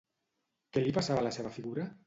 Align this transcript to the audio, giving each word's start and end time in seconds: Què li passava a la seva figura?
Què 0.77 0.83
li 0.85 0.95
passava 0.97 1.23
a 1.25 1.27
la 1.29 1.35
seva 1.39 1.55
figura? 1.61 1.91